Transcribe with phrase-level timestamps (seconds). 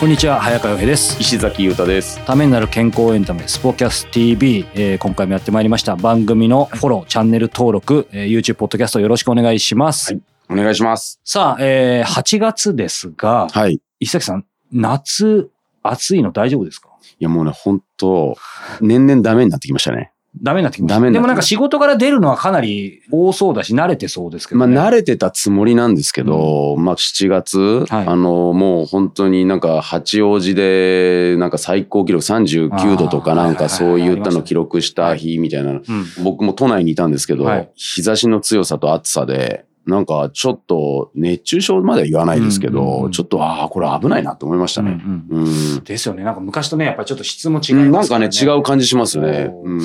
[0.00, 1.20] こんにちは早川洋平です。
[1.20, 2.24] 石崎裕太です。
[2.24, 5.94] ためになる健康エンタメスポキャス TV、えー、今回もやってまいりました。
[5.94, 11.20] 番組のフォローチャンネル登録、えー、YouTube ポッドキャストよろしくお願いします、はい、お願いします。
[11.22, 15.50] さあ、えー、8月ですが、はい、石崎さん夏
[15.82, 16.88] 暑いの大丈夫ですか？
[17.18, 18.38] いやもうね本当
[18.80, 21.10] 年々ダメになってきましたねダメになってきました。
[21.10, 35.80] でもなんか仕事から出るのはかなり多そうだし、慣れてそうですけど、ね、まあ慣れてたつもりなんですけど、うん、まあ7月、はい、あの、もう本当になんか八王子で、なんか最高記録39度とかなんかそういったの記録した日みたいな、
[36.22, 45.84] 僕も都内にいたんですけど、はい、日差しの強さと暑さで、なんかちょっと熱中症までは言わないですけど、うんうん、ちょっとああ、これ危ないなと思いましたね、うんうんうん。
[45.84, 46.22] ですよね。
[46.22, 49.50] なんか昔とね、やっぱりちょっと質も違いますね、なんかね、違う感じしますね。
[49.64, 49.80] うん、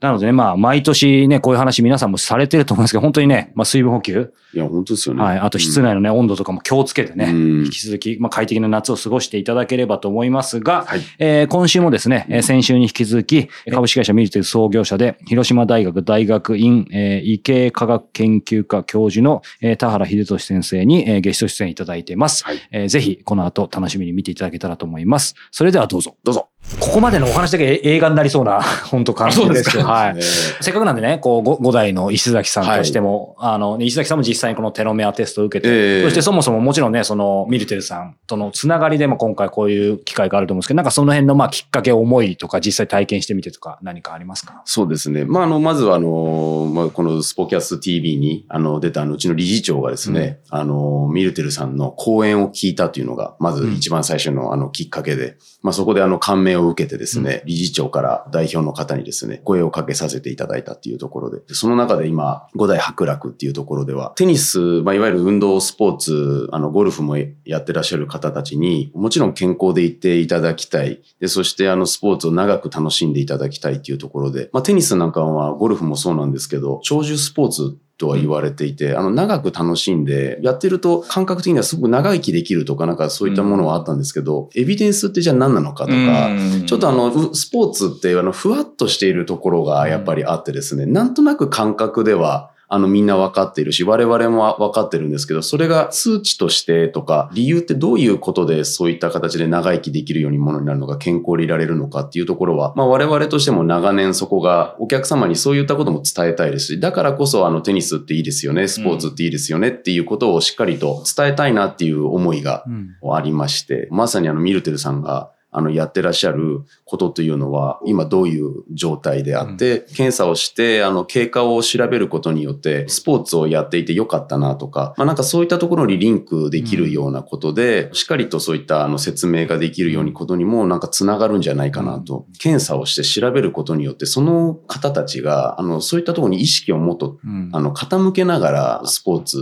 [0.00, 4.32] なのでね、まあ、毎年ね、こういう話皆さんもされてると思うんですけど、本当にね、まあ、水分補給。
[4.54, 5.22] いや、本当ですよね。
[5.22, 5.38] はい。
[5.38, 22.44] あと室内のね、温度とかも気をつけてね、引き続き、まあ、快適な夏を過ごしていただければと思いますが、はい、えー、今週もですね、え先週に引き続き、株式会社ミルテル創業者で、広島大学大学院、えー、医系科学研究科教授の、えー、田原秀俊先生に、えー、ゲスト出演いただいています。
[22.44, 25.34] はい、えー、ぜひ、この後楽しみに見ていただけたらと思います。
[25.50, 26.16] それではどうぞ。
[26.22, 26.48] どうぞ。
[26.80, 30.22] ここまでのお話だけ映画になりそうな、 本当感じですけど、はい。
[30.22, 44.62] せっかくなんでね、こう、五代の石崎さんとしても、はい、あの、石崎さんも実際にこのテロメアテストを受けて、えー、そしてそもそももちろんね、その、ミルテルさんとのつながりでも今回こういう機会があると思うんですけど、なんかその辺の、まあ、きっかけ、思いとか、実際体験してみてとか、何かありますか？
[44.64, 45.24] そうですね。
[45.24, 71.02] まあ、あの、まずは、あの、まあ、このスポキャス TV に、あの、出た、あの、うちの理事長がですね、うん、あの、ミルテルさんの講演を聞いたというのが、まず一番最初の、あの、きっかけで、まあ、そこで、あの、感銘を受けてですね、理事長から代表の方にですね、声をかけさせていただいたっていうところで、その中で今、五代博楽っていうところでは、テニス、まあ、いわゆる運動スポーツ、あの、ゴルフもやってらっしゃる方たちに、もちろん健康でいていただきたい。
[71.20, 86.30] で、そしてあの、スポーツを長く楽しんでいただきたいっていうところで、まあ、テニスなんかはゴルフもそうなんですけど、長寿スポーツとは言われていて、あの、長く楽しんで、やってると感覚的にはすごく長生きできるとか、なんかそういったものはあったんですけど、エビデンスってじゃあ何なのかとか、
[86.66, 112.64] ちょっとあの、スポーツってあの、ふわっとしているところがやっぱりあってですね、なんとなく感覚では、あのみんな分かっているし、我々も分かってるんですけど、それが数値としてとか、理由ってどういうことでそういった形で長生きできるようにものになるのか、健康でいられるのかっていうところは、まあ我々としても長年そこがお客様にそういったことも伝えたいですし、だからこそあのテニスっていいですよね、スポーツっていいですよねっていうことをしっかりと伝えたいなっていう思いが
[113.10, 132.26] ありまして、まさにあのミルテルさんがあの、やってらっしゃることというのは、今どういう状態であって、うん、検査をして、あの、経過を調べることによって、スポーツをやっていてよかったなとか、まあなんかそういったところにリンクできるようなことで、うん、しっかりとそういったあの説明ができるようにことにもなんか繋がるんじゃないかなと。
[132.28, 137.18] うん、検査をして調べることによって、その方たちが、あの、そういったところに意識をもっと、
[137.52, 139.38] あの、傾けながら、スポーツ、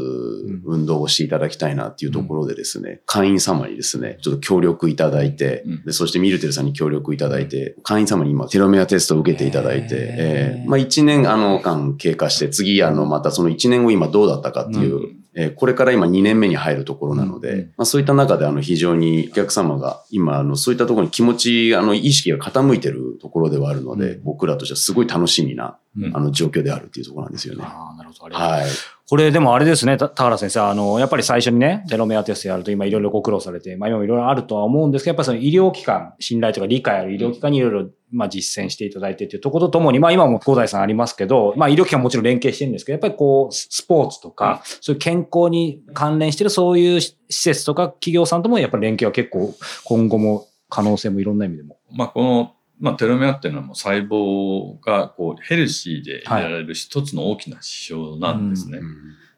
[0.64, 25.76] 運動をしていただきたいなっていうところでですね、会員様にですね、ちょっと協力いただいて、でそしてミルテルさんに協力いただいて、会員様に今テロメアテストを受けていただいて、えー、まあ1年あの間経過して、次あのまたその1年後今どうだったかっていう、うんえこれから今2年目に入るところなので、うん、まあ、そういった中であの非常にお客様が今あのそういったところに気持ち、あの意識が傾いてるところではあるので、うん、僕らとしてはすごい楽しみな、
[26.14, 27.64] あの状況であるっていうところなんですよね。
[27.66, 28.34] あなるほど。
[28.34, 28.66] はい。
[29.08, 49.54] これでもあれですね、田原先生、あの、やっぱり最初にね、テロメアテストやると今いろいろご苦労されて、まあ今もいろいろあるとは思うんですけど、やっぱりその医療機関、信頼とか理解ある医療機関にいろいろ、まあ実践していただいてっていうところとともに、まあ今も五代さんありますけど、まあ医療機関ももちろん連携してるんですけど、やっぱりこう、スポーツとか、そういう健康に関連してるそういう施設とか企業さんともやっぱり連携は結構
[49.84, 51.78] 今後も可能性もいろんな意味でも。
[51.92, 58.78] まあこのまあ、テロメアっていうのはもう細胞がこうヘルシーでいられる一つの大きな指標なんですね。
[58.78, 58.96] はいうん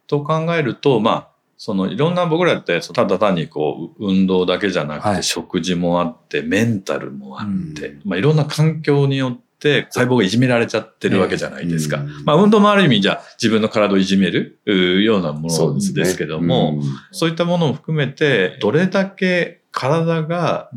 [0.09, 12.03] と考えると、まあ、そのいろんな僕らってただ単にこう運動だけじゃなくて食事もあってメンタルもあって、まあいろんな環境によって細胞がいじめられちゃってるわけじゃないですか。
[12.25, 14.59] まあ運動もある意味じゃ自分の体をいじめる
[15.03, 16.81] ようなものですけども、
[17.13, 20.71] そういったものも含めてどれだけ体が、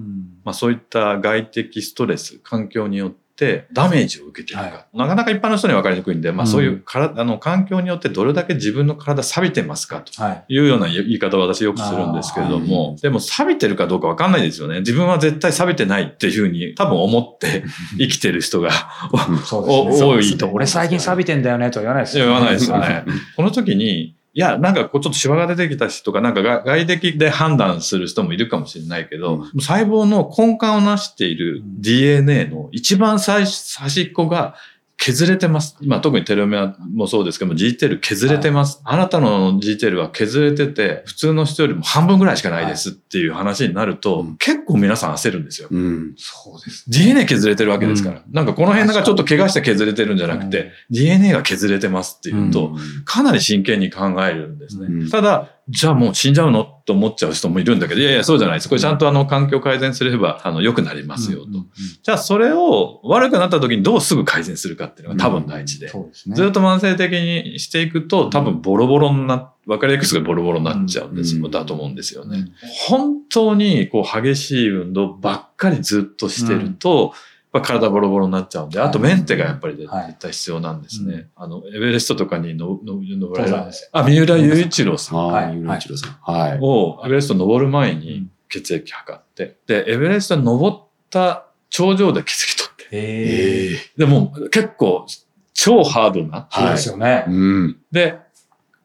[0.44, 4.69] まあそういった外的ストレス、環境によっってダメージを受けているか。
[4.69, 10.22] はなかなか一般の人には分かりにくいんで、まあうんそういうから、あの環境によってどれだけ自分の体錆びてますかと。
[10.22, 10.54] はい。
[10.54, 14.80] いうような言い方を私よくするんですけれどあも、でも錆びてるかどうかわかんないですよね。
[14.80, 17.63] 自分は絶対錆びてないっていうふうに多分思って
[17.98, 18.75] 生きてる人がね。
[19.12, 23.06] 多いと思う俺最近錆びてんだよねとは言わないですよ言わないですよね。
[23.36, 29.62] この時に、いや、なんかこうちょっとシワが出てきた人とか、なんかが外的で判断する人もいるかもしれないけど、うん。
[29.62, 34.56] 細胞の根幹をなしている DNA の一番最端っこが
[35.03, 35.75] 削れてます。
[35.81, 38.81] まあ特にテロメアもそうですけども、G テール削れてます。
[38.86, 45.69] あなたの G テールは削れてて、普通の人よりも半分ぐらいしかないですっていう話になると、うん結構皆さん焦るんですよ。
[45.71, 46.13] うん。
[46.18, 46.86] そうです。
[46.88, 48.21] DNA 削れてるわけですから。
[48.31, 54.86] なんかこの辺なんかちょっと怪我して削れてるんじゃなくて、うん DNA が削れてますっていうと、うんかなり真剣に考えるんですね。
[54.88, 56.81] うんただ、じゃあもう死んじゃうの？
[56.85, 58.69] と思っちゃう人もいるんだけど、いやいや、そうじゃないです。
[58.69, 61.45] これちゃんとあの環境改善すれば、あの、良くなりますよと。
[61.45, 61.68] うんうんうん
[62.03, 65.88] じゃあそれを悪くなった時にどうすぐ改善するかっていうのが多分大事で。
[65.88, 66.35] そうですね。
[66.35, 72.38] ずっと慢性的にしていくと多分ボロボロにな、分かりやすくボロボロになっちゃうんです、うんだと思うんですよね。
[72.38, 72.51] うん
[72.88, 77.13] 本当にこう激しい運動ばっかりずっとしてると、やっ
[77.51, 81.13] ぱ体ボロボロになっちゃうんで、あとメンテがやっぱり絶はい対必要なんですね。
[81.13, 83.89] うんあの、エベレストとかにのの登られる登山です。
[83.92, 86.18] あ、三浦雄一郎さんは、はいいゆういちろうさん。
[86.21, 86.59] はい。
[86.62, 90.77] をエベレスト登る前にうん血液測って、で、エベレスト登っ
[91.09, 93.77] た頂上で血液取って、へえ。
[93.97, 95.06] でもう結構
[95.54, 96.50] 超ハードな。
[96.51, 97.24] そうですよね。
[97.27, 97.77] うん。
[97.92, 98.18] で、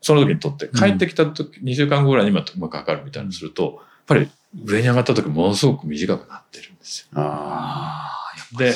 [0.01, 4.31] その時に取って、ん帰ってきた時、2週間後ぐらいにまたうまく測るみたいなのすると、やっぱり
[4.65, 7.21] 上に上がった時ものすごく短くなってるんですよ。
[7.21, 8.16] ああ
[8.57, 8.75] で。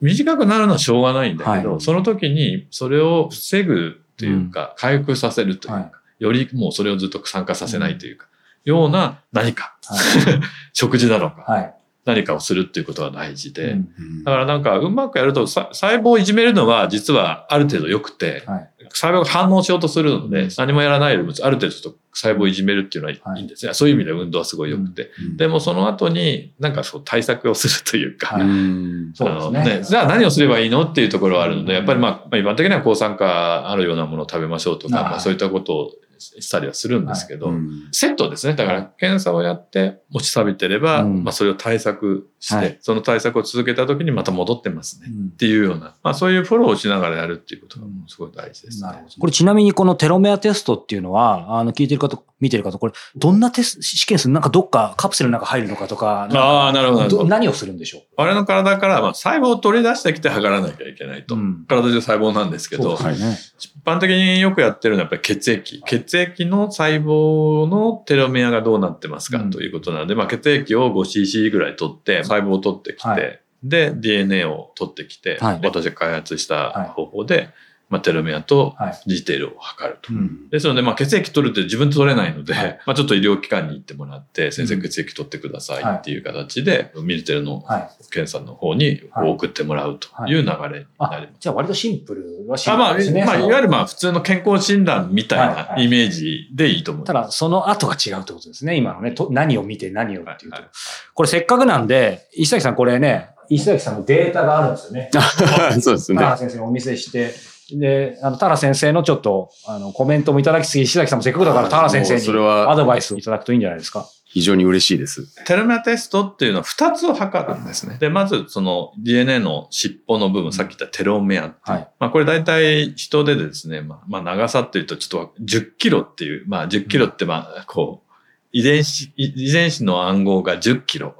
[0.00, 8.26] 短くなるのはしょうがないんだけど、はいその時にそれを防ぐというか、回復させるというか、はいよりもうそれをずっと参加させないというか、
[8.64, 10.40] ような何か、は
[10.72, 11.50] 食事なのか、い。
[11.50, 11.74] はい。
[12.06, 13.80] 何かをするっていうことが大事で、うん。
[14.22, 18.70] ーだからなんかうまくやるとさ細胞をいじめるのは実はある程度良くて、はい。
[18.90, 20.50] 細胞が反応しようとするので、うん。
[20.56, 23.74] 何もやらないよりもある程度ちょっと細胞をいじめるっていうのははいいいんですね。
[23.74, 25.10] そういう意味で運動はすごい良くて。
[25.20, 25.36] うん。
[25.36, 29.52] でもその後になんかそう対策をするというか、ねあの
[29.82, 35.04] じゃあ何をすればいいのっていうところはあるので、うんやっぱりまあ、まあ一般的には抗酸化あるようなものを食べましょうとか、はい。
[35.04, 37.88] まあ、そういったことをしたりはするんですけど、うん。
[37.92, 38.54] セットですね。
[38.54, 41.24] だから検査をやって持ち錆びてれば、うん。
[41.24, 42.78] まあそれを対策して、はい。
[42.80, 45.08] その対策を続けた時にまた戻ってますね。
[45.10, 45.26] うん。
[45.28, 48.04] っていうような、まあそういうフォローをしながらやるっていうことがうん。
[48.08, 48.88] すごい大事ですね。
[48.88, 49.14] なるほど。
[49.20, 61.34] これちなみにこのテロメアテストっていうのは、あの、聞いてる方、見てる方、これ、どんなテス試験するなんかどっかカプセルの中入るのかとか、ああ、なるほど何をするんでしょ我々の体からまあ細胞を取り出してきて測らなきゃいけないと。
[61.34, 63.36] うん体中細胞なんですけど、ね。
[63.58, 65.82] 一般的によくやってるのはやっぱり血液。
[65.84, 77.50] 血液の細胞のテロメアがどうなってますかうんということなので、まあ血液を 5cc ぐらい取って、細胞を取ってきて、はいで、DNA を取ってきて、はい私が開発した方法で、
[77.88, 79.00] まあ、テロメアとはい。
[79.06, 80.12] ジテールを測ると。
[80.12, 80.48] うん。
[80.50, 87.88] ですので、まあ、血液取るって自分で取れないので、はい まあ、ちょっと医療機関に行ってもらって、先生うん血液取ってくださいっていう形で、ミルテルのはい。
[88.10, 93.24] 検査の方にはい送ってもらうという流れになりあます。、じゃあ割とシンプルはシンあまあ、プルですね。
[93.24, 97.04] まあ、いそのわゆるまあ、普通の健康診断みたいはいはないイメージでいいと思う。
[97.04, 98.76] ただ、その後が違うってことですね。
[98.76, 99.12] 今のね。
[99.12, 100.56] と何を見て何をっていうと。
[100.56, 100.70] はいはい
[101.14, 105.10] これせっかくなんで、石崎さんこれね、石崎さんのデータがあるんですよね。
[105.80, 107.32] そうですね先生にお見せして、
[107.72, 114.06] で、あの、田原先生のちょっと、あの、コメントもいただきすぎ、石崎さんもせっかくだから田原先生にはアドバイスをいただくといいんじゃないですか。
[114.36, 115.44] 非常に嬉しいです。
[115.46, 117.96] テロメアテストっていうのは2つを測るんですね。
[117.98, 121.88] で、まずその DNA の尻尾の部分、さっき言ったテロメアってはい。
[121.98, 128.12] まあこれ大体人でですね、まあ、まあ長さっていうとちょっと10キロっていう、まあ10キロってまあこう、
[128.52, 131.14] 遺伝子、遺遺伝子の暗号が10キロ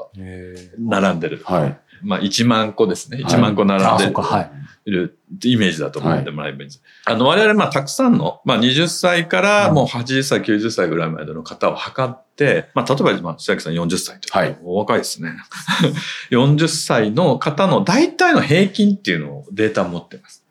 [0.78, 1.42] 並んでる。
[1.44, 1.78] はい。
[2.02, 3.22] まあ1万個ですね。
[3.22, 4.50] はい1万個並んあ、でそうか、はい。
[4.90, 6.82] るイメージだと思ってもらえばいいんです。
[7.04, 15.36] あの我々まあたくさんの、まあ20歳からもう80歳、90歳ぐらいまでの方を測って、まあ例えば、まあ、白木さん40歳とか、はいお若いですね。
[16.30, 20.46] 40歳の方の大体の平均っていうのをデータを持ってます。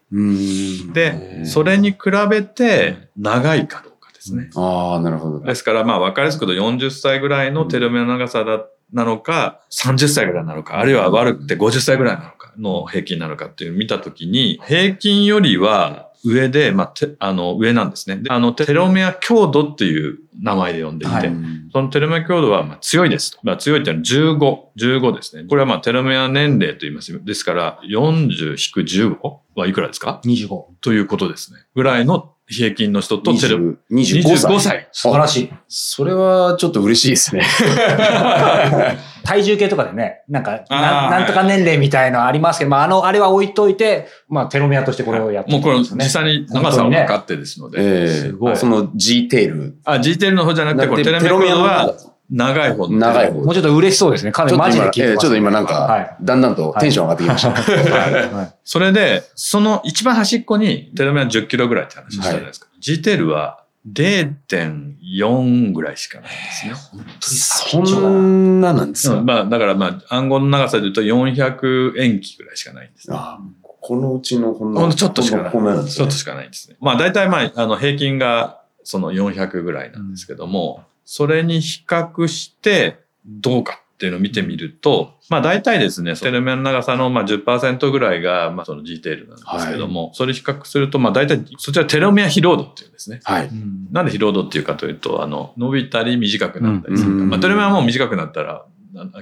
[0.93, 1.97] で、それに比
[2.29, 4.49] べて長いかどうかですね。
[4.55, 5.39] ああ、なるほど。
[5.41, 8.63] ですから、まあ、わかりやすく言うと40歳ぐらいのテロメアの長さだ、
[8.93, 18.17] なのか、30歳ぐらいなのか、あるいは悪くて50歳ぐらいなのかの平均なのかっていうのを見たときに、平均よりは上で、まあ、てあの、上なんですね。
[18.17, 23.39] であの、テロメア強度っていう名前で呼んでいて、はいうんそのテロメア強度はまあ強いですと。
[23.43, 25.43] まあ、強いっていうのは15、15ですね。
[25.43, 27.21] これはまあテロメア年齢と言います。
[27.25, 29.17] ですから、40-15
[29.55, 30.63] はいくらですか？25。
[30.79, 31.59] ということですね。
[31.75, 34.55] ぐらいの平均の人とテレ20 25歳。
[34.55, 34.87] 25歳。
[34.91, 35.53] 素晴らしい。
[35.67, 37.43] それはちょっと嬉しいですね。
[39.25, 47.79] 体重計とかでね、なんか、ななんとか年齢みたいのありますけど、まあ、あの、あれは置いといて、まあ、テロメアとしてこれをやってもうこれ実際に長さを測ってですので。
[47.81, 49.77] ええすごいその G テール。
[49.83, 51.95] あ、G テールの方じゃなくて、これテレメアは
[52.29, 52.98] 長い方の。
[52.98, 54.32] 長い方もうちょっと嬉しそうですね。
[54.32, 57.51] かなりマジで聞いてます、ええちょっと今なんはいか、だんだんとテンション上がってきました。
[57.51, 62.67] はいそれで、その一番端っこにテレメア10キロぐらいって話したじゃないですか。
[62.79, 66.75] G テールは0.4ぐらいしかないんで
[67.22, 67.84] すね。
[67.84, 73.15] そんななんですか、うんまあ、だからまあ、暗号の長さで言うと400塩基ぐらいしかないんですね。
[73.17, 73.39] あ
[73.82, 75.51] このうちのほんのほんとちょっとしかない。
[75.51, 76.77] ちょっとしかないんですね。
[76.79, 93.21] まあ大体まあ、あの平均がその400ぐらいなんですけども、それに比較してどうかっていうのを見てみると、まあ大体ですね、テレメアの長さのまあ10%ぐらいがまあその G テールなんですけども、それ比較するとまあ大体そちらテロメア疲労度っていうんですね。
[93.24, 93.50] はい。
[93.91, 97.15] なんで疲労度っていうかというと、あの、伸びたり短くなったりするか。
[97.15, 98.65] うんまあテロメアはもう短くなったら、あ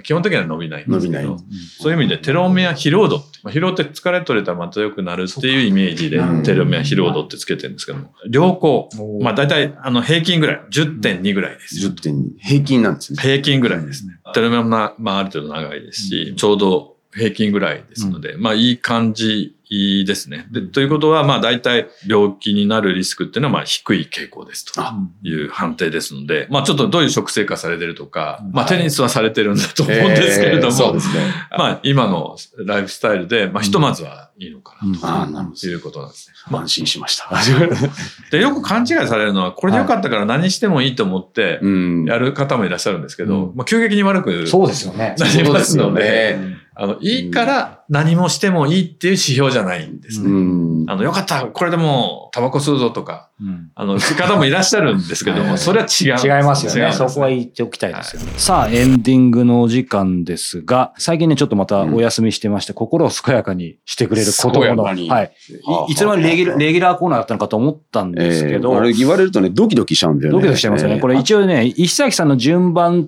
[0.03, 1.37] 基本的には伸びないんですけど、
[1.79, 8.89] そういう意味でテロメア疲労度って、まあ、疲労って疲れ取れたらまた良くなるっていうイメージでうんテロメア疲労度ってつけてるんですけども、良好。
[9.21, 11.87] まあ大体あの平均ぐらい、10.2ぐらいです。
[11.87, 13.21] 10点平均なんですね。
[13.21, 14.19] 平均ぐらいですね。
[14.33, 19.55] テロメアもな、まあある程度長いですし、ちょうど平均ぐらいですので、まあいい感じ
[20.05, 20.47] ですね。
[20.51, 24.81] で、ということはまあ大体病気になるリスクっていうのはまあ低い傾向ですと。
[24.81, 30.95] あいう判定ですので、まあちょっとどういう食生活されてるとか、うんまあテニスはされてるんだと思うんですけれども。
[31.57, 36.35] まあ今のライフスタイルで、まあひとまずはいいのかなということなんですね。
[36.51, 36.57] ど。
[36.57, 37.29] 安心しました。
[38.31, 42.05] で、よく勘違いされるのは、これでよかったから何してもいいと思ってうん。
[42.05, 45.15] やる方もいらっしゃるんですけど、うんまあ急激に悪くそうですよね。
[45.17, 46.62] なりますので、ね。
[46.75, 50.29] あの、いいから何もしてもいいっていう指標じゃないんですね。
[50.29, 50.85] うん。
[50.87, 56.39] あの、よかった、これでもうタバコ吸うぞとか、うんあの、方もいらっしゃるんですけども、はいそれは違う。
[56.39, 56.91] 違いますよね。
[56.93, 58.31] そこは言っておきたいですよね。
[58.37, 65.33] さあ、エンディングのお時間ですが、最近ね、ちょっとまたお休みしてまして、心を健やかにしてくれることの、はい。
[65.89, 70.39] いいつの間にレギュラーレギュラーコーナーだったのかと思ったんですけど、えーあれ言われるとね、ドキドキしちゃうんだよね。
[70.39, 70.99] ドキドキしちゃいますよね。
[70.99, 73.07] これ一応ね、石崎さんの順番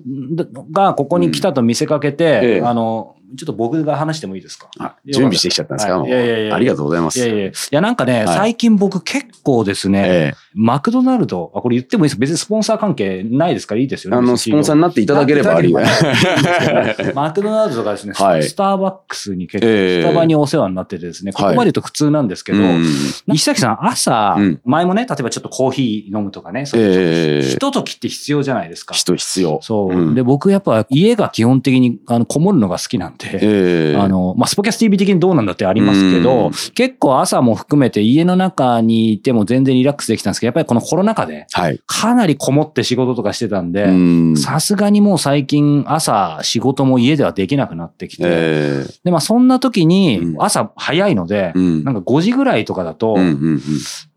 [0.70, 4.68] がここに来たと見せかけて、ええあの、ちょっと僕が話してもいいですか？
[4.78, 6.08] あ準備してきちゃったんですか、はい。
[6.08, 6.54] いやいやいや。
[6.54, 7.18] ありがとうございます。
[7.18, 8.36] いやいやいや、なんかね、はい。
[8.36, 14.16] 最近僕結構ですね、えマクドナルド、あ、これ言ってもいいです別にスポンサー関係ないですからいいですよね。
[14.16, 15.82] えあの、スポンサーになっていただければありが。
[17.14, 18.42] マクドナルドとかですね、はい。
[18.42, 20.02] スターバックスに結構、ええ。
[20.02, 22.84] スタバにお世話になっててですね、ここまで言うと普通なんですけど、うん。
[23.32, 24.60] 石崎さん朝、うん。
[24.64, 27.48] 前もね、例えばちょっとコーヒー飲むとかね、そういうええ。
[27.48, 28.94] ひとときって必要じゃないですか。
[28.94, 29.58] 人必要。
[29.62, 30.14] そう、うん。
[30.14, 33.96] で、僕やっぱ家が基本的にあのこもるのが好きなんで、ええ。
[33.96, 41.80] あの、まあ、スポキャス TV 的にどうなんだってありますけうどん、結構朝も含めて家の中にいても全然リラックスできたんですけど、やっぱりこのコロナ禍ではい。
[41.86, 44.36] かなりこもって仕事とかしてたんうで、ん。
[44.36, 48.92] さすがにもう最近朝仕事も家ではできなくなってきて、ええ。
[49.04, 50.42] で、まあそんな時にうん。
[50.42, 51.84] 朝早いので、うん。
[51.84, 53.16] なんか5時ぐらいとかだと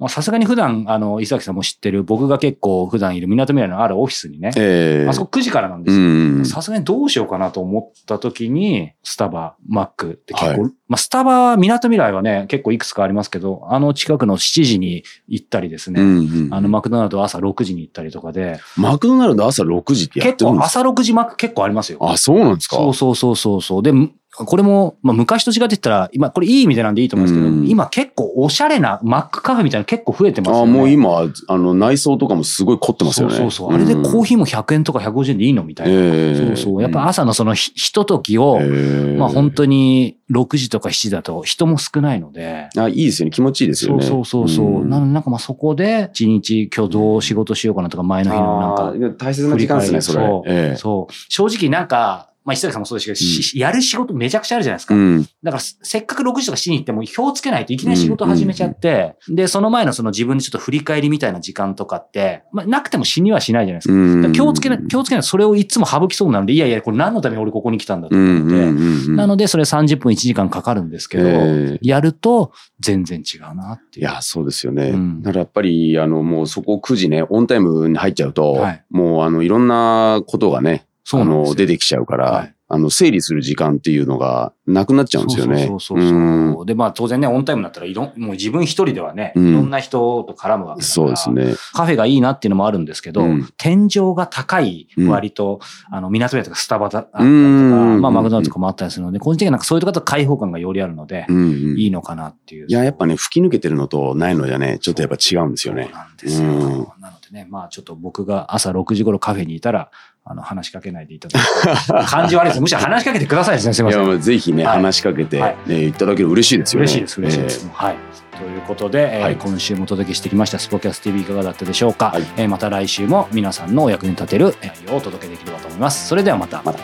[0.08, 5.10] さすがに普段、あの、伊崎さんも知ってる、僕が結構普段いる港未来のあるオフィスにね、ええ。
[5.10, 6.06] あそこ9時からなんでうすよ。
[6.06, 6.46] ん。
[6.46, 20.81] さすがにどうしようかなと思った時に、スタバ、マックって結構、はまあスタバ、港未来はね、結構いくつかありますけど、あの近くの7時に行ったりですね、うんうんあのマクドナルドは朝6時に行ったりとかで、マクドナルド朝6時ってやっ結てるんですか？
[20.84, 22.00] 構朝6時マック結構ありますよ。
[22.01, 22.75] あ、そうなんですか？
[22.77, 23.84] そうそうそうそうそう。
[23.84, 24.12] で、む
[24.46, 30.72] これも、まあ、昔と違って言ったら、今、これいい意味でなんでいいと思うんですけど、うん今結構おしゃれなマックカフェみたいなの結構増えてますよあ、ね。
[30.72, 31.10] もう今、
[31.48, 33.36] あの、内装とかもすごい凝ってますよね。
[33.36, 33.74] そうそうそう。
[33.74, 35.93] あれでコーーヒーも100円とか150円でいいのみたいな。
[35.93, 36.81] ええそうそう。
[36.81, 43.31] やっぱ朝のそのひひとときを、ええまあ本当に6時とか7時だと人も少ないので、あ、いいですよね。
[43.31, 44.03] 気持ちいいですよね。
[44.03, 44.86] そうそうそうそう。
[44.86, 50.25] んなのでなんかまあそこで一日今日どう仕事しようかなとか前の日のなんかあー大切な時間ですね、それ。
[50.25, 51.13] そうええそう。
[51.29, 54.96] 正直なんか、まあ石崎さんもそうですけど、しやる仕事めちゃくちゃあるじゃないですか。
[54.96, 55.22] うん。
[55.44, 63.94] だからせっかく6時とか7時に行っても表つけないといきなり仕事始めちゃって、で、その前のその自分でちょっと振り返りみたいな時間とかって、まあなくても死にはしないじゃないですか。
[63.94, 65.24] うん気をつけない、気をつけない。
[65.24, 68.56] それをいつも省きそうなので、いやいや、これ何のために俺ここに来たんだとうん思って。
[68.56, 69.15] うんうんうん。
[69.15, 74.06] なので、それ30分1時間かかるんですけど、ええやると全然違うなっていう。
[74.06, 74.89] いや、そうですよね。
[74.89, 85.66] うんだからやっぱり、あの、もうそこ9時ね、オンタイムに入っちゃうと、はいもう、あの、いろんなことがね、そうなんですよ出てきちゃうから、はいあの、整理する時間っていうのがなくなっちゃうんですよね。
[85.66, 86.66] そうそうそう。
[86.68, 91.56] で、まあ当然ね、オンタイムだったらいろん、もう自分一人ではね、いうんろんな人と絡むわけだから、そうですね。
[91.74, 102.68] カフェがいいなっていうのもあるんですけど、うん天井が高いうん割と、あの、港屋とかスタバだあったりとか、うんまあマクドナルドとかもあったりするので、個人的にはなんかそういうとこだと開放感がよりあるので、うんうんいいのかなっていう。
[102.70, 105.92] いや、やっぱね、吹き抜けてるのとないのじゃね、ちょっとやっぱ違うんですよねそう。
[105.94, 106.50] なんですよ。
[106.50, 109.89] うんなのでね、まあちょっと僕が朝6時頃カフェにいたら、
[110.26, 112.62] あの、話しかけないでいただく感じ悪いです。
[112.62, 114.08] むしろ話しかけてくださいですね、すいまいや、せん。
[114.08, 116.84] まあぜひね、はい話しかけて、はいね、いただける嬉しいですよね。
[116.84, 117.70] 嬉しいです、嬉しいです。
[117.74, 117.96] はい。
[118.38, 126.08] ということで、えーはい今週もお届けしてきましたスポキャス TV いかがだったでしょうか、はいえーまた来週も皆さんのお役に立てる内容をお届けできればと思います。
[126.08, 126.62] それではまた。
[126.64, 126.80] また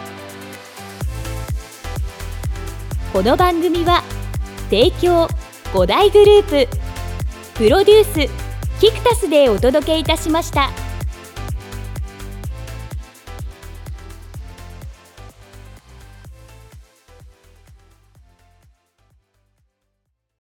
[3.13, 4.03] この番組は
[4.69, 5.27] 提供
[5.73, 6.77] 5大グループ
[7.57, 10.84] プロデュースキクタスでお届けいたしました。